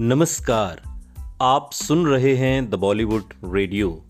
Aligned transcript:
नमस्कार। 0.00 0.82
आप 1.42 1.70
सुन 1.72 2.06
रहे 2.06 2.36
हैं 2.36 2.70
द 2.70 2.74
बॉलीवुड 2.74 3.34
रेडियो 3.44 4.06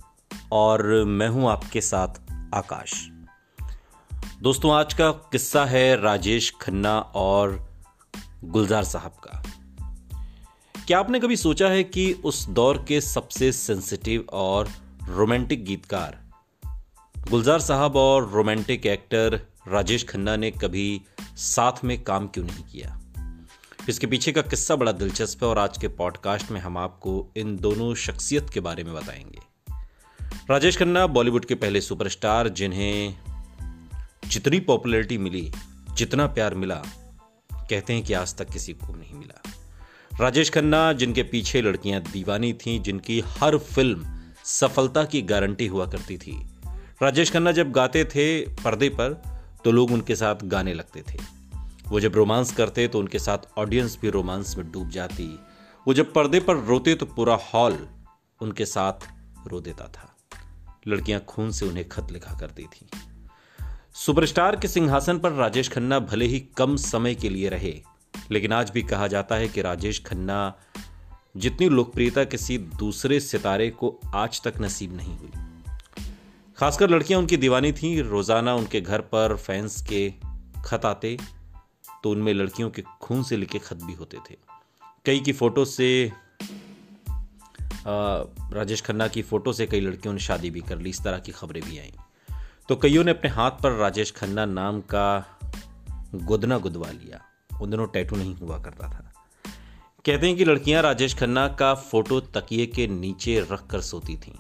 और 0.52 1.04
मैं 1.04 1.29
हूँ 1.29 1.50
आपके 1.50 1.80
साथ 1.80 2.08
आकाश। 2.54 3.08
दोस्तों, 4.42 4.74
आज 4.74 4.95
का 4.95 5.10
किस्सा 5.10 5.64
है 5.64 6.02
राजेश 6.02 6.52
खन्ना 6.60 7.00
और 7.00 7.68
गुलजार 8.45 8.84
साहब 8.84 9.10
का। 9.10 9.42
क्या 10.87 10.98
आपने 10.98 11.20
कभी 11.20 11.37
सोचा 11.37 11.68
है 11.68 11.84
कि 11.84 12.12
उस 12.12 12.48
दौर 12.48 12.84
के 12.88 13.01
सबसे 13.01 13.52
सेंसिटिव 13.52 14.27
और 14.33 14.69
रोमांटिक 15.09 15.64
गीतकार, 15.64 16.30
गुलजार 17.30 17.60
साहब 17.60 17.96
और 17.96 18.30
रोमांटिक 18.30 18.87
एक्टर 18.87 19.41
राजेश 19.69 20.06
खन्ना 20.09 20.37
ने 20.37 20.51
कभी 20.51 21.02
साथ 21.37 21.84
में 21.84 22.05
काम 22.05 22.27
क्यों 22.27 22.45
नहीं 22.45 22.64
किया? 22.64 23.02
इसके 23.88 24.06
पीछे 24.06 24.32
का 24.32 24.42
किस्सा 24.42 24.77
बड़ा 24.77 24.92
दिलचस्प 24.92 25.42
है 25.42 25.48
और 25.48 25.59
आज 25.59 25.78
के 25.78 25.88
पॉडकास्ट 25.88 26.50
में 26.50 26.60
हम 26.60 26.78
आपको 26.78 27.32
इन 27.36 27.56
दोनों 27.56 27.95
शख्सियत 27.95 28.50
के 28.50 28.60
बारे 28.60 28.84
में 28.84 28.95
बताएँगे। 28.95 29.38
राजेश 30.50 30.78
खन्ना, 30.78 31.06
बॉलीवुड 31.06 31.45
के 31.45 31.54
पहले 31.54 31.80
सुपरस्टार, 31.80 32.48
जिन्हें 32.48 33.14
जितनी 34.26 34.60
पॉपुलैरिटी 34.60 35.18
मिली, 35.18 35.52
जितना 35.95 36.26
प्यार 36.26 36.54
मिला, 36.54 36.82
कहते 37.52 37.92
हैं 37.92 38.04
कि 38.04 38.12
आज 38.12 38.34
तक 38.34 38.50
किसी 38.50 38.73
को 38.73 38.96
नहीं 38.96 39.14
मिला। 39.14 39.42
राजेश 40.20 40.51
खन्ना, 40.51 40.92
जिनके 40.92 41.23
पीछे 41.23 41.62
लड़कियाँ 41.62 42.01
दीवानी 42.01 42.52
थीं, 42.52 42.82
जिनकी 42.82 43.20
हर 43.20 43.59
फ़िल्म 43.59 44.20
सफलता 44.45 45.04
की 45.04 45.23
गारंटी 45.23 45.66
हुआ 45.66 45.87
करती 45.87 46.18
थी। 46.18 46.46
राजेश 47.02 47.32
खन्ना 47.32 47.52
जब 47.52 47.73
गाते 47.73 48.04
थे 48.04 48.40
पर्दे 48.40 48.88
पर 48.88 49.23
तो 49.64 49.70
लोग 49.70 49.92
उनके 49.92 50.16
साथ 50.16 50.37
गाने 50.45 50.74
लगते 50.74 51.01
थे। 51.01 51.41
वो 51.93 52.01
जब 52.01 52.12
रोमांस 52.16 52.52
करते 52.52 52.87
तो 52.88 52.98
उनके 52.98 53.18
साथ 53.18 53.38
ऑडियंस 53.59 53.98
भी 54.02 54.10
रोमांस 54.10 54.57
में 54.59 54.71
डूब 54.73 54.90
जाती। 54.90 55.24
वो 55.87 55.95
जब 55.95 56.12
पर्दे 56.12 56.38
पर 56.40 56.57
रोते 56.66 56.95
तो 56.95 57.07
पूरा 57.07 57.35
हॉल 57.45 57.76
उनके 58.40 58.66
साथ 58.66 59.07
रो 59.48 59.60
देता 59.60 59.88
था। 59.88 60.09
लड़कियाँ 60.88 61.20
खून 61.20 61.51
से 61.51 61.66
उन्हें 61.66 61.88
खत 61.88 62.13
लिखा 62.13 62.38
करती 62.38 62.63
थी। 62.65 62.87
सुपरस्टार 63.95 64.56
के 64.56 64.69
सिंहासन 64.69 65.19
पर 65.19 65.32
राजेश 65.32 65.69
खन्ना 65.69 65.98
भले 65.98 66.26
ही 66.26 66.41
कम 66.56 66.76
समय 66.76 67.15
के 67.15 67.28
लिए 67.28 67.48
रहे, 67.48 67.75
लेकिन 68.31 68.53
आज 68.53 68.70
भी 68.70 68.82
कहा 68.82 69.06
जाता 69.06 69.34
है 69.34 69.48
कि 69.48 69.62
राजेश 69.62 70.03
खन्ना 70.06 70.38
जितनी 71.37 71.69
लोकप्रियता 71.69 72.25
किसी 72.25 72.59
दूसरे 72.59 73.20
सितारे 73.20 73.69
को 73.70 73.98
आज 74.15 74.43
तक 74.43 74.60
नसीब 74.60 74.97
नहीं 74.97 75.19
हुई। 75.19 75.31
खासकर 76.59 76.91
लड़कियाँ 76.91 77.20
उनकी 77.20 77.37
दीवानी 77.37 77.72
थीं, 77.72 78.03
रोज़ाना 78.03 78.54
उनके 78.54 78.81
घर 78.81 79.00
पर 79.00 79.37
फैंस 79.37 79.81
के 79.82 80.09
खत 80.65 80.84
आते 80.84 81.16
तो 82.03 82.10
उनमें 82.10 82.34
लड़कियों 82.34 82.70
के 82.70 82.82
खून 82.82 83.22
से 83.22 83.36
लिखे 83.36 83.58
खत 83.58 83.76
भी 83.76 83.92
होते 83.92 84.19
थे। 84.31 84.36
कई 85.04 85.20
की 85.20 85.32
फ़ोटो 85.32 85.64
से 85.64 86.12
राजेश 87.86 88.81
खन्ना 88.81 89.08
की 89.08 89.22
फ़ोटो 89.22 89.53
से 89.53 89.66
कई 89.66 89.81
लड़कियों 89.81 90.14
ने 90.14 90.20
शादी 90.20 90.50
भी 90.50 90.60
कर 90.60 90.78
ली, 90.78 90.91
इस 90.91 91.03
तरह 91.04 91.19
की 91.19 91.32
खबरें 91.32 91.62
भी 91.62 91.78
आई। 91.78 91.92
तो 92.69 92.76
कईयों 92.76 93.04
ने 93.04 93.10
अपने 93.10 93.30
हाथ 93.30 93.50
पर 93.50 93.72
राजेश 93.72 94.10
खन्ना 94.10 94.44
नाम 94.44 94.80
का 94.80 95.38
गुदना 96.14 96.58
गुदवा 96.58 96.91
लिया। 96.91 97.20
उन 97.60 97.70
दिनों 97.70 97.86
टैटू 97.86 98.16
नहीं 98.16 98.34
हुआ 98.34 98.58
करता 98.58 98.88
था। 98.88 99.12
कहते 100.06 100.26
हैं 100.26 100.36
कि 100.36 100.44
लड़कियाँ 100.44 100.82
राजेश 100.82 101.14
खन्ना 101.14 101.48
का 101.48 101.75
फ़ोटो 101.75 102.20
तकिए 102.20 102.66
के 102.66 102.86
नीचे 102.86 103.41
रख 103.41 103.66
कर 103.66 103.80
सोती 103.80 104.16
थीं। 104.16 104.34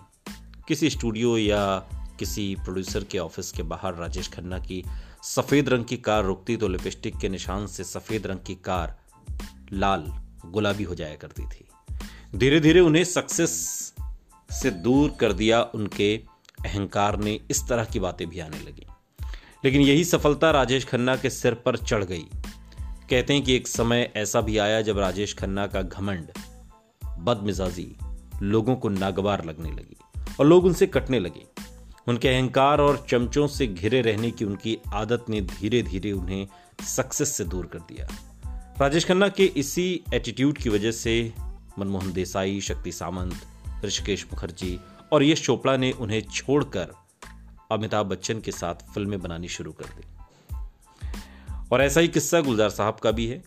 किसी 0.68 0.90
स्टूडियो 0.90 1.38
या 1.38 1.88
किसी 2.22 2.56
प्रोड्यूसर 2.64 3.04
के 3.04 3.18
ऑफ़िस 3.18 3.50
के 3.50 3.62
बाहर 3.62 3.94
राजेश 3.94 4.28
खन्ना 4.28 4.58
की 4.58 4.84
सफ़ेद 5.22 5.68
रंग 5.68 5.84
की 5.84 5.96
कार 5.96 6.24
रुकती 6.24 6.56
तो 6.56 6.68
लिपस्टिक 6.68 7.18
के 7.18 7.28
निशान 7.28 7.66
से 7.66 7.84
सफ़ेद 7.84 8.26
रंग 8.26 8.38
की 8.46 8.54
कार 8.54 9.00
लाल, 9.72 10.12
गुलाबी 10.46 10.84
हो 10.84 10.94
जाया 10.94 11.14
करती 11.14 11.42
थी। 11.42 11.68
धीरे 12.34 12.60
धीरे 12.60 12.80
उन्हें 12.80 13.04
सक्सेस 13.04 13.50
से 14.50 14.70
दूर 14.70 15.10
कर 15.10 15.32
दिया 15.32 15.62
उनके 15.62 16.22
अहंकार 16.64 17.16
ने, 17.16 17.40
इस 17.50 17.68
तरह 17.68 17.84
की 17.84 18.00
बातें 18.00 18.28
भी 18.28 18.40
आने 18.40 18.58
लगी। 18.58 18.86
लेकिन 19.64 19.80
यही 19.80 20.04
सफलता 20.04 20.50
राजेश 20.50 20.84
खन्ना 20.84 21.16
के 21.16 21.30
सिर 21.30 21.54
पर 21.54 21.76
चढ़ 21.76 22.04
गई। 22.04 22.24
कहते 23.10 23.34
हैं 23.34 23.42
कि 23.42 23.54
एक 23.54 23.68
समय 23.68 24.12
ऐसा 24.16 24.40
भी 24.40 24.58
आया 24.58 24.82
जब 24.82 24.98
राजेश 24.98 25.34
खन्ना 25.34 25.66
का 25.66 25.82
घमंड, 25.82 26.28
बदमिजाजी 27.18 27.96
लोगों 28.42 28.76
को 28.76 28.88
नागवार 28.88 29.44
लगने 29.44 29.70
लगी 29.70 29.96
और 30.40 30.46
लोग 30.46 30.64
उनसे 30.64 30.86
कटने 30.86 31.20
लगे। 31.20 31.51
उनके 32.06 32.28
अहंकार 32.28 32.80
और 32.80 33.06
चमचों 33.10 33.46
से 33.46 33.66
घिरे 33.66 34.00
रहने 34.00 34.30
की 34.30 34.44
उनकी 34.44 34.78
आदत 34.94 35.24
ने 35.28 35.40
धीरे 35.40 35.82
धीरे 35.82 36.12
उन्हें 36.12 36.46
सक्सेस 36.86 37.28
से 37.28 37.44
दूर 37.44 37.66
कर 37.66 37.78
दिया। 37.78 38.08
राजेश 38.80 39.04
खन्ना 39.04 39.28
के 39.28 39.44
इसी 39.44 40.04
एटीट्यूड 40.14 40.58
की 40.58 40.68
वजह 40.68 40.92
से 40.92 41.32
मनमोहन 41.78 42.12
देसाई, 42.12 42.60
शक्ति 42.60 42.92
सामंत, 42.92 43.34
ऋषिकेश 43.84 44.26
मुखर्जी 44.32 44.78
और 45.12 45.22
यश 45.24 45.44
चोपड़ा 45.44 45.76
ने 45.76 45.92
उन्हें 45.92 46.20
छोड़कर 46.22 46.94
अमिताभ 47.72 48.06
बच्चन 48.06 48.40
के 48.40 48.52
साथ 48.52 48.74
फ़िल्में 48.74 49.20
बनानी 49.20 49.48
शुरू 49.48 49.72
कर 49.72 49.84
दी। 49.84 50.06
और 51.72 51.82
ऐसा 51.82 52.00
ही 52.00 52.08
किस्सा 52.08 52.40
गुलजार 52.40 52.70
साहब 52.70 52.94
का 52.94 53.10
भी 53.10 53.26
है। 53.26 53.42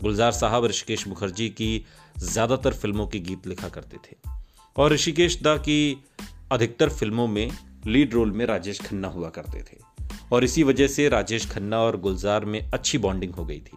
गुलजार 0.00 0.32
साहब 0.32 0.64
ऋषिकेश 0.64 1.06
मुखर्जी 1.08 1.48
की 1.48 1.86
ज़्यादातर 2.18 2.74
फ़िल्मों 2.74 3.06
के 3.06 3.18
गीत 3.18 3.46
लिखा 3.46 3.68
करते 3.68 3.96
थे 3.96 4.16
और 4.76 4.92
ऋषिकेश 4.92 5.42
दा 5.42 5.56
की 5.56 6.04
अधिकतर 6.52 6.88
फ़िल्मों 6.88 7.26
में 7.26 7.50
लीड 7.86 8.14
रोल 8.14 8.30
में 8.30 8.46
राजेश 8.46 8.80
खन्ना 8.80 9.08
हुआ 9.08 9.30
करते 9.30 9.62
थे। 9.62 9.78
और 10.32 10.44
इसी 10.44 10.62
वजह 10.62 10.86
से 10.86 11.08
राजेश 11.08 11.50
खन्ना 11.50 11.78
और 11.78 11.96
गुलजार 11.96 12.44
में 12.44 12.70
अच्छी 12.70 12.98
बॉन्डिंग 12.98 13.34
हो 13.34 13.44
गई 13.44 13.60
थी। 13.60 13.76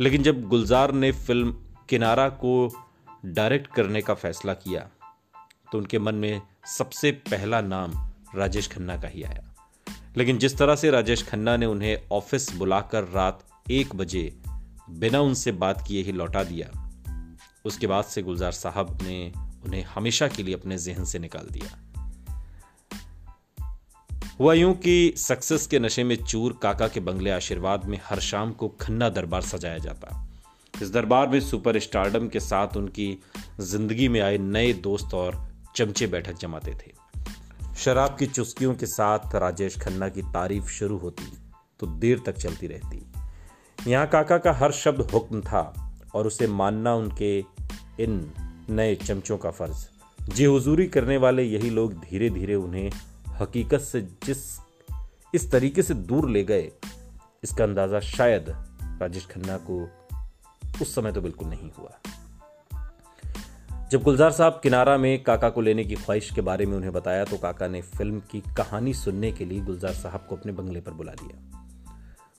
लेकिन 0.00 0.22
जब 0.22 0.48
गुलजार 0.48 0.92
ने 0.92 1.12
फ़िल्म 1.12 1.52
किनारा 1.88 2.28
को 2.28 2.84
डायरेक्ट 3.24 3.66
करने 3.66 4.02
का 4.02 4.14
फैसला 4.14 4.54
किया 4.54 4.88
तो 5.72 5.78
उनके 5.78 5.98
मन 5.98 6.14
में 6.14 6.42
सबसे 6.66 7.10
पहला 7.10 7.60
नाम 7.60 8.12
राजेश 8.34 8.68
खन्ना 8.68 8.96
का 8.96 9.08
ही 9.08 9.22
आया। 9.22 9.54
लेकिन 10.16 10.38
जिस 10.38 10.56
तरह 10.58 10.76
से 10.76 10.90
राजेश 10.90 11.22
खन्ना 11.22 11.56
ने 11.56 11.66
उन्हें 11.66 12.08
ऑफ़िस 12.12 12.56
बुलाकर 12.56 13.04
रात 13.04 13.44
एक 13.70 13.94
बजे 13.94 14.38
बिना 14.90 15.20
उनसे 15.20 15.52
बात 15.52 15.84
किए 15.88 16.02
ही 16.02 16.12
लौटा 16.12 16.44
दिया, 16.44 16.92
उसके 17.64 17.86
बाद 17.86 18.04
से 18.04 18.22
गुलजार 18.22 18.52
साहब 18.52 18.98
ने 19.02 19.32
उन्हें 19.64 19.82
हमेशा 19.84 20.28
के 20.28 20.42
लिए 20.42 20.54
अपने 20.54 20.78
जहन 20.78 21.04
से 21.04 21.18
निकाल 21.18 21.48
दिया। 21.50 21.85
हुआ 24.40 24.52
यूँ 24.54 24.72
कि 24.74 25.14
सक्सेस 25.16 25.66
के 25.66 25.78
नशे 25.78 26.02
में 26.04 26.16
चूर 26.16 26.58
काका 26.62 26.86
के 26.88 27.00
बंगले 27.00 27.30
आशीर्वाद 27.30 27.84
में 27.84 27.98
हर 28.04 28.20
शाम 28.20 28.50
को 28.52 28.68
खन्ना 28.80 29.08
दरबार 29.08 29.42
सजाया 29.42 29.78
जाता। 29.78 30.26
इस 30.74 30.90
दरबार 30.90 31.28
में 31.28 31.38
सुपर 31.40 31.78
स्टारडम 31.78 32.28
के 32.28 32.40
साथ 32.40 32.76
उनकी 32.76 33.06
ज़िंदगी 33.60 34.08
में 34.08 34.20
आए 34.20 34.38
नए 34.38 34.72
दोस्त 34.72 35.14
और 35.14 35.40
चमचे 35.76 36.06
बैठक 36.06 36.38
जमाते 36.38 36.74
थे। 36.74 36.92
शराब 37.76 38.16
की 38.18 38.26
चुस्कियों 38.26 38.74
के 38.74 38.86
साथ 38.86 39.34
राजेश 39.34 39.78
खन्ना 39.78 40.08
की 40.08 40.22
तारीफ़ 40.28 40.68
शुरू 40.70 40.98
होती 40.98 41.32
तो 41.80 41.86
देर 41.86 42.22
तक 42.26 42.36
चलती 42.36 42.66
रहती। 42.66 43.90
यहाँ 43.90 44.06
काका 44.06 44.38
का 44.38 44.52
हर 44.52 44.72
शब्द 44.74 45.10
हुक्म 45.10 45.40
था 45.40 45.64
और 46.14 46.26
उसे 46.26 46.46
मानना 46.46 46.94
उनके 46.94 47.38
इन 48.04 48.32
नए 48.70 48.94
चमचों 48.96 49.38
का 49.38 49.50
फ़र्ज़। 49.50 49.86
जी 50.34 50.44
हुजूरी 50.44 50.86
करने 50.86 51.16
वाले 51.16 51.42
यही 51.42 51.70
लोग 51.70 51.92
धीरे 52.00 52.30
धीरे 52.30 52.54
उन्हें 52.54 52.90
हकीकत 53.40 53.80
से 53.80 54.00
जिस, 54.24 54.38
इस 55.34 55.50
तरीके 55.52 55.82
से 55.82 55.94
दूर 55.94 56.28
ले 56.30 56.44
गए, 56.44 56.70
इसका 57.44 57.64
अंदाज़ा 57.64 58.00
शायद 58.00 58.48
राजेश 59.00 59.26
खन्ना 59.26 59.56
को 59.70 59.82
उस 60.82 60.94
समय 60.94 61.12
तो 61.12 61.20
बिल्कुल 61.20 61.48
नहीं 61.48 61.70
हुआ। 61.70 61.98
जब 63.90 64.02
गुलजार 64.02 64.30
साहब 64.32 64.60
किनारा 64.62 64.96
में 64.96 65.22
काका 65.22 65.48
को 65.48 65.60
लेने 65.60 65.84
की 65.84 65.94
ख्वाहिश 65.94 66.30
के 66.30 66.40
बारे 66.40 66.66
में 66.66 66.76
उन्हें 66.76 66.92
बताया 66.92 67.24
तो 67.24 67.36
काका 67.36 67.68
ने 67.68 67.80
फ़िल्म 67.82 68.20
की 68.30 68.40
कहानी 68.56 68.94
सुनने 68.94 69.30
के 69.32 69.44
लिए 69.44 69.60
गुलजार 69.60 69.92
साहब 69.94 70.26
को 70.28 70.36
अपने 70.36 70.52
बंगले 70.52 70.80
पर 70.80 70.92
बुला 70.92 71.12
लिया। 71.12 71.62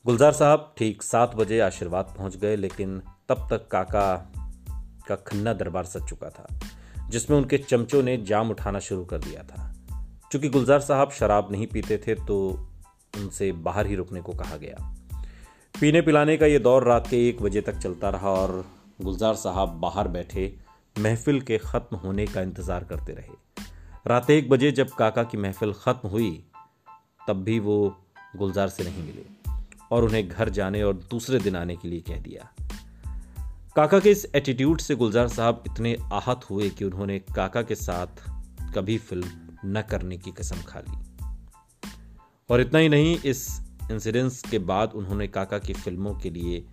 गुलजार 0.06 0.32
साहब 0.32 0.74
ठीक 0.78 1.04
सात 1.04 1.36
बजे 1.36 1.60
आशीर्वाद 1.60 2.14
पहुँच 2.18 2.36
गए, 2.38 2.56
लेकिन 2.56 3.02
तब 3.30 3.48
तक 3.52 3.68
काका 3.68 4.16
का 5.08 5.16
खन्ना 5.18 5.54
दरबार 5.54 5.86
सज 5.86 6.08
चुका 6.10 6.30
था, 6.30 6.48
जिसमें 7.10 7.38
उनके 7.38 7.58
चमचों 7.58 8.04
ने 8.04 8.18
जाम 8.18 8.50
उठाना 8.50 8.80
शुरू 8.80 9.06
कर 9.06 9.20
दिया 9.20 9.44
था। 9.44 9.74
चूँकि 10.32 10.50
गुलजार 10.50 10.80
साहब 10.80 11.12
शराब 11.12 11.52
नहीं 11.52 11.68
पीते 11.68 11.98
थे 11.98 12.16
तो 12.16 12.38
उनसे 13.14 13.52
बाहर 13.52 13.88
ही 13.88 13.96
रुकने 13.96 14.22
को 14.22 14.34
कहा 14.34 14.58
गया। 14.58 14.94
पीने 15.76 16.02
पिलाने 16.02 16.38
का 16.38 16.46
ये 16.46 16.60
दौर 16.60 16.84
रात 16.84 17.08
के 17.08 17.28
एक 17.30 17.42
बजे 17.42 17.62
तक 17.62 17.78
चलता 17.78 18.10
रहा 18.10 18.30
और 18.32 18.64
गुलजार 19.02 19.36
साहब 19.36 19.70
बाहर 19.80 20.08
बैठे 20.08 20.54
महफिल 20.96 21.42
के 21.42 21.58
ख़त्म 21.58 21.98
होने 21.98 22.26
का 22.28 22.42
इंतज़ार 22.42 22.84
करते 22.84 23.14
रहे। 23.14 23.64
रात 24.08 24.30
एक 24.30 24.50
बजे 24.50 24.72
जब 24.72 24.90
काका 24.90 25.24
की 25.24 25.38
महफिल 25.38 25.74
ख़त्म 25.76 26.10
हुई, 26.10 26.32
तब 27.28 27.44
भी 27.44 27.60
वो 27.60 27.96
गुलजार 28.36 28.70
से 28.70 28.84
नहीं 28.84 29.04
मिले 29.04 29.26
और 29.92 30.04
उन्हें 30.04 30.28
घर 30.28 30.50
जाने 30.50 30.84
और 30.84 30.94
दूसरे 31.12 31.40
दिन 31.40 31.56
आने 31.56 31.76
के 31.76 31.88
लिए 31.88 32.02
कह 32.02 32.20
दिया। 32.22 32.50
काका 33.76 34.00
के 34.00 34.12
इस 34.12 34.26
एटीट्यूड 34.36 34.80
से 34.80 34.96
गुलजार 34.96 35.28
साहब 35.28 35.64
इतने 35.68 35.96
आहत 36.14 36.50
हुए 36.50 36.70
कि 36.70 36.86
उन्होंने 36.86 37.20
काका 37.36 37.62
के 37.62 37.76
साथ 37.76 38.24
कभी 38.76 38.98
फ़िल्म 39.00 39.30
न 39.68 39.82
करने 39.82 40.18
की 40.18 40.32
कसम 40.32 40.62
खा 40.62 40.80
ली। 40.80 40.98
और 42.50 42.62
इतना 42.62 42.80
ही 42.80 42.90
नहीं, 42.90 43.20
इस 43.26 43.62
इंसिडेंस 43.92 44.42
के 44.52 44.60
बाद 44.60 44.92
उन्होंने 44.92 45.28
काका 45.28 45.60
की 45.60 45.74
फ़िल्मों 45.74 46.14
के 46.14 46.30
लिए 46.30 46.66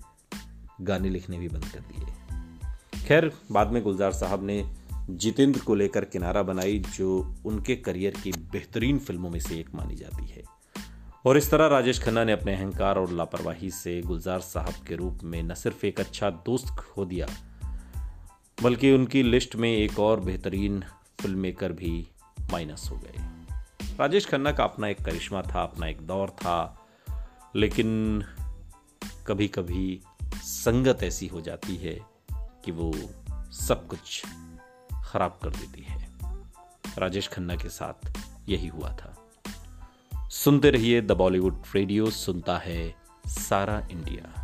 गाने 0.80 1.10
लिखने 1.10 1.38
भी 1.38 1.48
बंद 1.48 1.64
कर 1.64 1.80
दिए। 1.80 2.06
खैर, 3.06 3.32
बाद 3.52 3.68
में 3.68 3.82
गुलजार 3.82 4.12
साहब 4.12 4.44
ने 4.44 4.74
जितेंद्र 5.10 5.60
को 5.60 5.74
लेकर 5.74 6.04
किनारा 6.04 6.42
बनाई, 6.42 6.78
जो 6.78 7.34
उनके 7.44 7.76
करियर 7.76 8.14
की 8.22 8.32
बेहतरीन 8.32 8.98
फ़िल्मों 8.98 9.30
में 9.30 9.40
से 9.40 9.60
एक 9.60 9.74
मानी 9.74 9.94
जाती 9.94 10.26
है। 10.26 10.42
और 11.26 11.36
इस 11.36 11.50
तरह 11.50 11.66
राजेश 11.66 12.02
खन्ना 12.02 12.24
ने 12.24 12.32
अपने 12.32 12.56
अहंकार 12.56 12.98
और 12.98 13.10
लापरवाही 13.10 13.70
से 13.70 14.02
गुलजार 14.02 14.40
साहब 14.40 14.86
के 14.86 14.96
रूप 14.96 15.18
में 15.24 15.42
न 15.42 15.54
सिर्फ़ 15.54 15.86
एक 15.86 16.00
अच्छा 16.00 16.30
दोस्त 16.30 16.66
खो 16.66 17.04
दिया, 17.04 17.26
बल्कि 18.62 18.92
उनकी 18.92 19.22
लिस्ट 19.22 19.56
में 19.56 19.76
एक 19.76 19.98
और 19.98 20.20
बेहतरीन 20.20 20.84
फ़िल्म 21.20 21.38
मेकर 21.38 21.72
भी 21.72 22.08
माइनस 22.54 22.88
हो 22.90 22.96
गए। 22.96 23.14
राजेश 23.96 24.26
खन्ना 24.26 24.52
का 24.52 24.64
अपना 24.64 24.88
एक 24.88 25.04
करिश्मा 25.04 25.42
था, 25.42 25.62
अपना 25.62 25.86
एक 25.86 26.06
दौर 26.06 26.30
था, 26.30 26.86
लेकिन 27.56 28.22
कभी 29.26 29.48
कभी 29.48 30.00
संगत 30.34 30.98
ऐसी 31.02 31.26
हो 31.26 31.40
जाती 31.40 31.76
है 31.76 32.00
कि 32.32 32.72
वो 32.72 32.92
सब 33.52 33.86
कुछ 33.86 34.24
खराब 35.04 35.38
कर 35.42 35.50
देती 35.50 35.82
है। 35.82 36.14
राजेश 36.98 37.28
खन्ना 37.28 37.56
के 37.56 37.68
साथ 37.68 38.12
यही 38.48 38.68
हुआ 38.68 38.96
था। 38.96 39.30
सुनते 40.28 40.70
रहिए 40.70 41.00
द 41.00 41.12
बॉलीवुड 41.12 41.62
रेडियो, 41.74 42.10
सुनता 42.10 42.58
है 42.58 42.94
सारा 43.26 43.88
इंडिया। 43.90 44.43